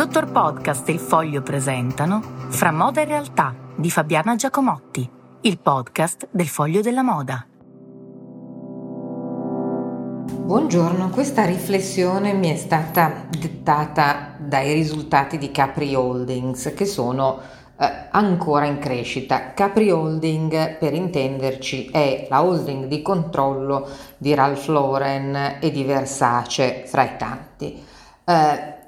[0.00, 5.06] Dottor Podcast e il Foglio presentano Fra moda e realtà di Fabiana Giacomotti,
[5.42, 7.46] il podcast del Foglio della Moda.
[10.24, 17.38] Buongiorno, questa riflessione mi è stata dettata dai risultati di Capri Holdings che sono
[17.78, 19.52] eh, ancora in crescita.
[19.52, 23.86] Capri Holding, per intenderci, è la holding di controllo
[24.16, 27.84] di Ralph Lauren e di Versace fra i tanti.
[28.24, 28.78] Eh,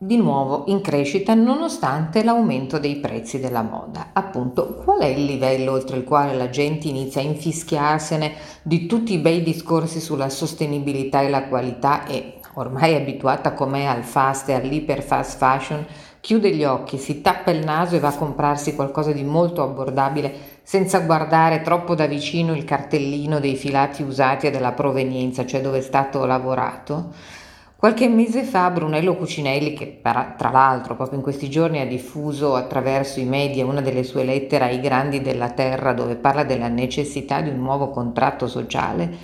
[0.00, 4.10] di nuovo in crescita nonostante l'aumento dei prezzi della moda.
[4.12, 9.14] Appunto, qual è il livello oltre il quale la gente inizia a infischiarsene di tutti
[9.14, 14.52] i bei discorsi sulla sostenibilità e la qualità e ormai abituata com'è al fast e
[14.52, 15.84] all'iper fast fashion,
[16.20, 20.32] chiude gli occhi, si tappa il naso e va a comprarsi qualcosa di molto abbordabile
[20.62, 25.78] senza guardare troppo da vicino il cartellino dei filati usati e della provenienza, cioè dove
[25.78, 27.46] è stato lavorato?
[27.78, 33.20] Qualche mese fa Brunello Cucinelli, che tra l'altro proprio in questi giorni ha diffuso attraverso
[33.20, 37.50] i media una delle sue lettere ai grandi della terra dove parla della necessità di
[37.50, 39.16] un nuovo contratto sociale,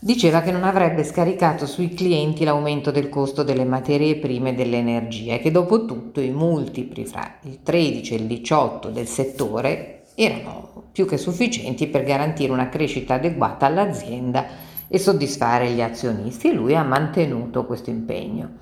[0.00, 5.34] diceva che non avrebbe scaricato sui clienti l'aumento del costo delle materie prime e dell'energia
[5.34, 10.86] e che dopo tutto i multipli fra il 13 e il 18 del settore erano
[10.90, 16.76] più che sufficienti per garantire una crescita adeguata all'azienda e soddisfare gli azionisti e lui
[16.76, 18.56] ha mantenuto questo impegno.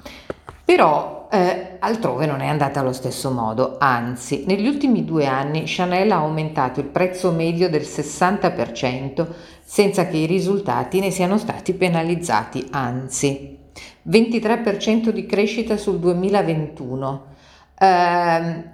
[0.65, 6.13] Però eh, altrove non è andata allo stesso modo, anzi negli ultimi due anni Chanel
[6.13, 9.27] ha aumentato il prezzo medio del 60%
[9.61, 13.59] senza che i risultati ne siano stati penalizzati, anzi
[14.09, 17.25] 23% di crescita sul 2021.
[17.77, 18.65] Eh,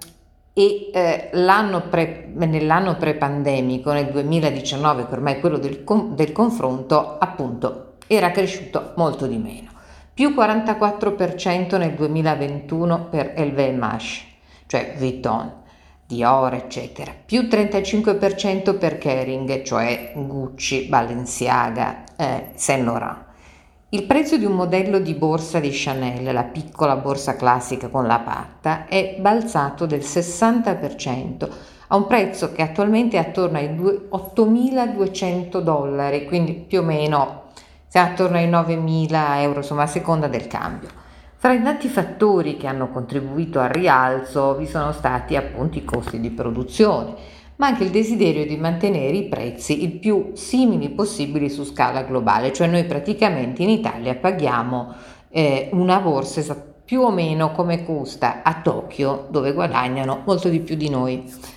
[0.57, 5.83] e eh, l'anno pre, nell'anno pre-pandemico, nel 2019, che ormai è quello del,
[6.15, 9.69] del confronto, appunto era cresciuto molto di meno.
[10.11, 14.21] Più 44% nel 2021 per LVMH,
[14.65, 15.53] cioè Vuitton,
[16.07, 17.13] Dior, eccetera.
[17.23, 23.25] Più 35% per Kering, cioè Gucci, Balenciaga, eh, Saint Laurent.
[23.97, 28.19] Il prezzo di un modello di borsa di Chanel, la piccola borsa classica con la
[28.19, 31.49] patta, è balzato del 60%
[31.87, 37.45] a un prezzo che attualmente è attorno ai 8.200 dollari, quindi più o meno
[37.87, 40.89] siamo attorno ai 9.000 euro, insomma a seconda del cambio.
[41.33, 46.19] Fra i tanti fattori che hanno contribuito al rialzo vi sono stati appunto i costi
[46.19, 47.15] di produzione,
[47.57, 52.53] ma anche il desiderio di mantenere i prezzi il più simili possibili su scala globale,
[52.53, 54.93] cioè noi praticamente in Italia paghiamo
[55.29, 60.75] eh, una borsa più o meno come costa a Tokyo, dove guadagnano molto di più
[60.75, 61.55] di noi.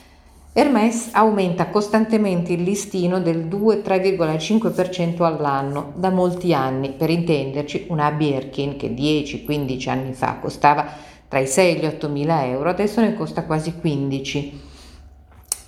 [0.52, 8.76] Hermès aumenta costantemente il listino del 2-3,5% all'anno da molti anni, per intenderci una Birkin
[8.76, 10.84] che 10-15 anni fa costava
[11.28, 14.69] tra i 6 e gli 8 mila euro, adesso ne costa quasi 15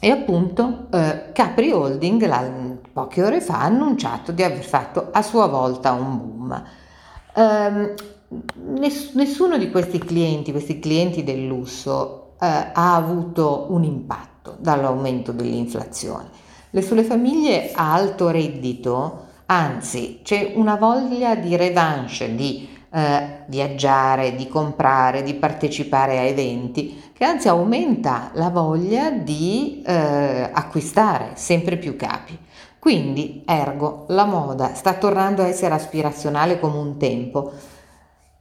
[0.04, 2.44] e appunto eh, Capri Holding la,
[2.92, 6.64] poche ore fa ha annunciato di aver fatto a sua volta un boom.
[7.36, 7.94] Eh,
[8.80, 15.30] ness- nessuno di questi clienti, questi clienti del lusso, eh, ha avuto un impatto dall'aumento
[15.30, 16.30] dell'inflazione.
[16.70, 24.34] Le sulle famiglie a alto reddito, anzi, c'è una voglia di revanche, di eh, viaggiare,
[24.34, 31.76] di comprare, di partecipare a eventi, che anzi aumenta la voglia di eh, acquistare sempre
[31.76, 32.38] più capi.
[32.78, 37.52] Quindi, ergo, la moda sta tornando a essere aspirazionale come un tempo.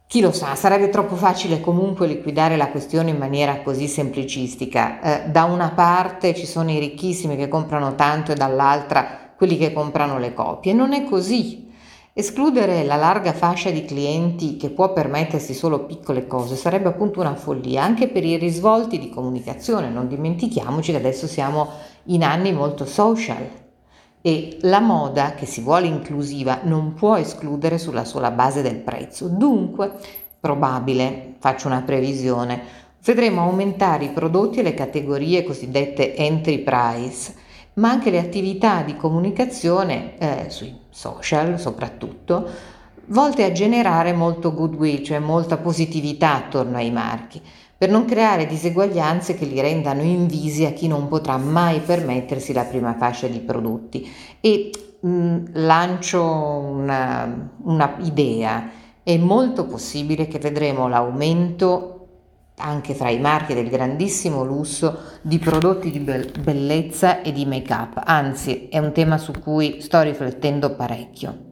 [0.06, 5.00] Chi lo sa, sarebbe troppo facile comunque liquidare la questione in maniera così semplicistica.
[5.00, 9.72] Eh, da una parte ci sono i ricchissimi che comprano tanto e dall'altra quelli che
[9.72, 10.72] comprano le copie.
[10.72, 11.71] Non è così.
[12.14, 17.34] Escludere la larga fascia di clienti che può permettersi solo piccole cose sarebbe appunto una
[17.34, 19.88] follia, anche per i risvolti di comunicazione.
[19.88, 21.70] Non dimentichiamoci che adesso siamo
[22.04, 23.48] in anni molto social
[24.20, 29.28] e la moda, che si vuole inclusiva, non può escludere sulla sola base del prezzo.
[29.28, 29.92] Dunque,
[30.38, 32.60] probabile, faccio una previsione,
[33.02, 37.40] vedremo aumentare i prodotti e le categorie cosiddette entry price
[37.74, 42.48] ma anche le attività di comunicazione eh, sui social soprattutto,
[43.06, 47.40] volte a generare molto goodwill, cioè molta positività attorno ai marchi,
[47.76, 52.64] per non creare diseguaglianze che li rendano invisi a chi non potrà mai permettersi la
[52.64, 54.08] prima fascia di prodotti.
[54.40, 54.70] E
[55.00, 58.70] mh, lancio una, una idea,
[59.02, 62.01] è molto possibile che vedremo l'aumento
[62.62, 68.68] anche fra i marchi del grandissimo lusso di prodotti di bellezza e di make-up, anzi
[68.68, 71.51] è un tema su cui sto riflettendo parecchio.